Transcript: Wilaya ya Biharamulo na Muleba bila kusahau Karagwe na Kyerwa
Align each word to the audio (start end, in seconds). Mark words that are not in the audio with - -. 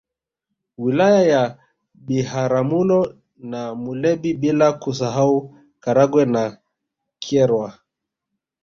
Wilaya 0.77 1.21
ya 1.23 1.57
Biharamulo 1.93 3.17
na 3.37 3.75
Muleba 3.75 4.29
bila 4.41 4.67
kusahau 4.73 5.35
Karagwe 5.83 6.25
na 6.25 6.43
Kyerwa 7.19 7.79